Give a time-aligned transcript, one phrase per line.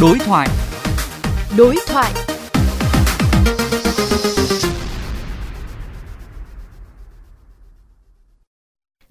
[0.00, 0.48] Đối thoại.
[1.56, 2.12] Đối thoại.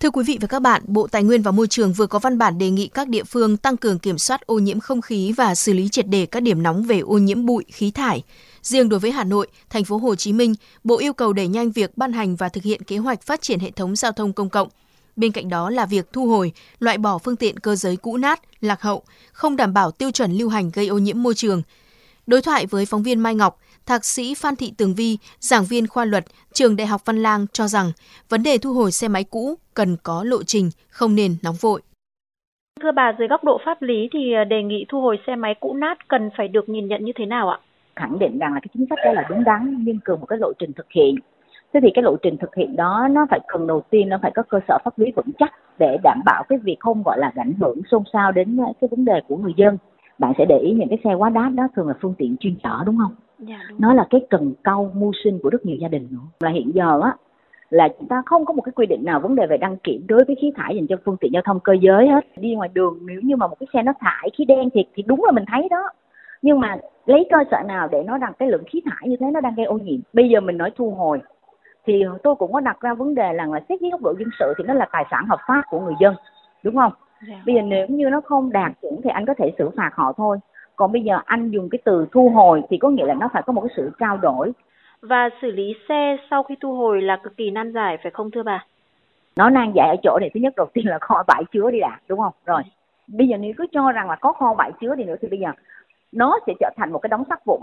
[0.00, 2.38] Thưa quý vị và các bạn, Bộ Tài nguyên và Môi trường vừa có văn
[2.38, 5.54] bản đề nghị các địa phương tăng cường kiểm soát ô nhiễm không khí và
[5.54, 8.22] xử lý triệt đề các điểm nóng về ô nhiễm bụi, khí thải.
[8.62, 10.54] Riêng đối với Hà Nội, thành phố Hồ Chí Minh,
[10.84, 13.60] Bộ yêu cầu đẩy nhanh việc ban hành và thực hiện kế hoạch phát triển
[13.60, 14.68] hệ thống giao thông công cộng.
[15.16, 18.40] Bên cạnh đó là việc thu hồi, loại bỏ phương tiện cơ giới cũ nát,
[18.60, 19.02] lạc hậu,
[19.32, 21.62] không đảm bảo tiêu chuẩn lưu hành gây ô nhiễm môi trường.
[22.26, 25.86] Đối thoại với phóng viên Mai Ngọc, Thạc sĩ Phan Thị Tường Vi, giảng viên
[25.86, 27.92] khoa luật, trường Đại học Văn Lang cho rằng
[28.28, 31.82] vấn đề thu hồi xe máy cũ cần có lộ trình, không nên nóng vội.
[32.82, 34.18] Thưa bà, dưới góc độ pháp lý thì
[34.48, 37.26] đề nghị thu hồi xe máy cũ nát cần phải được nhìn nhận như thế
[37.26, 37.58] nào ạ?
[37.96, 40.38] khẳng định rằng là cái chính sách đó là đúng đắn nhưng cần một cái
[40.38, 41.14] lộ trình thực hiện
[41.74, 44.30] thế thì cái lộ trình thực hiện đó nó phải cần đầu tiên nó phải
[44.34, 47.32] có cơ sở pháp lý vững chắc để đảm bảo cái việc không gọi là
[47.36, 49.78] ảnh hưởng xôn xao đến cái vấn đề của người dân.
[50.18, 52.54] Bạn sẽ để ý những cái xe quá đắt đó thường là phương tiện chuyên
[52.62, 53.14] chở đúng không?
[53.38, 53.80] Dạ, đúng.
[53.80, 56.18] nó là cái cần câu mưu sinh của rất nhiều gia đình nữa.
[56.40, 57.16] Là hiện giờ á
[57.70, 60.06] là chúng ta không có một cái quy định nào vấn đề về đăng kiểm
[60.08, 62.24] đối với khí thải dành cho phương tiện giao thông cơ giới hết.
[62.36, 65.02] Đi ngoài đường nếu như mà một cái xe nó thải khí đen thì thì
[65.06, 65.90] đúng là mình thấy đó.
[66.42, 69.26] Nhưng mà lấy cơ sở nào để nói rằng cái lượng khí thải như thế
[69.32, 70.00] nó đang gây ô nhiễm?
[70.12, 71.20] Bây giờ mình nói thu hồi
[71.86, 74.28] thì tôi cũng có đặt ra vấn đề là, là xét dưới góc độ dân
[74.38, 76.14] sự thì nó là tài sản hợp pháp của người dân
[76.62, 76.92] đúng không?
[77.28, 77.42] Dạ.
[77.46, 80.12] bây giờ nếu như nó không đạt chuẩn thì anh có thể xử phạt họ
[80.16, 80.38] thôi.
[80.76, 83.42] Còn bây giờ anh dùng cái từ thu hồi thì có nghĩa là nó phải
[83.46, 84.52] có một cái sự trao đổi.
[85.02, 88.30] Và xử lý xe sau khi thu hồi là cực kỳ nan giải phải không
[88.30, 88.64] thưa bà?
[89.36, 91.80] nó nan giải ở chỗ này thứ nhất đầu tiên là kho bãi chứa đi
[91.80, 92.32] đã đúng không?
[92.46, 92.62] Rồi
[93.06, 95.38] bây giờ nếu cứ cho rằng là có kho bãi chứa đi nữa thì bây
[95.38, 95.48] giờ
[96.12, 97.60] nó sẽ trở thành một cái đống sắt vụn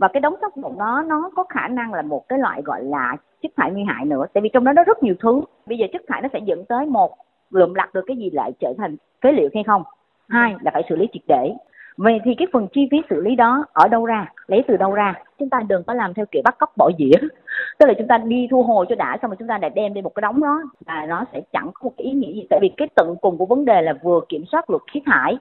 [0.00, 2.84] và cái đống sắt vụn đó, nó có khả năng là một cái loại gọi
[2.84, 4.26] là chất thải nguy hại nữa.
[4.32, 5.40] Tại vì trong đó nó rất nhiều thứ.
[5.66, 7.14] Bây giờ chất thải nó sẽ dẫn tới một,
[7.50, 9.82] lượm lặt được cái gì lại trở thành phế liệu hay không?
[10.28, 11.54] Hai là phải xử lý triệt để.
[11.96, 14.32] Vậy thì cái phần chi phí xử lý đó ở đâu ra?
[14.46, 15.14] Lấy từ đâu ra?
[15.38, 17.16] Chúng ta đừng có làm theo kiểu bắt cóc bỏ dĩa.
[17.78, 19.94] Tức là chúng ta đi thu hồi cho đã, xong rồi chúng ta lại đem
[19.94, 20.62] đi một cái đống đó.
[20.86, 22.46] Và nó sẽ chẳng có một cái ý nghĩa gì.
[22.50, 25.38] Tại vì cái tận cùng của vấn đề là vừa kiểm soát luật khí thải,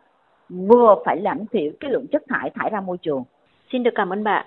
[0.49, 3.23] vừa phải giảm thiểu cái lượng chất thải thải ra môi trường.
[3.71, 4.45] Xin được cảm ơn bạn.